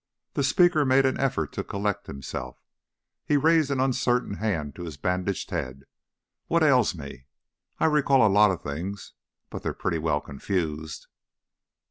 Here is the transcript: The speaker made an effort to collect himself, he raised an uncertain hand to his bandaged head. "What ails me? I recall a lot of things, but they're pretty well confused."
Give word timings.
The 0.33 0.43
speaker 0.43 0.83
made 0.83 1.05
an 1.05 1.19
effort 1.19 1.53
to 1.53 1.63
collect 1.63 2.07
himself, 2.07 2.57
he 3.23 3.37
raised 3.37 3.69
an 3.69 3.79
uncertain 3.79 4.37
hand 4.37 4.73
to 4.77 4.83
his 4.83 4.97
bandaged 4.97 5.51
head. 5.51 5.83
"What 6.47 6.63
ails 6.63 6.95
me? 6.95 7.27
I 7.77 7.85
recall 7.85 8.25
a 8.27 8.27
lot 8.27 8.49
of 8.49 8.63
things, 8.63 9.13
but 9.51 9.61
they're 9.61 9.73
pretty 9.75 9.99
well 9.99 10.19
confused." 10.19 11.05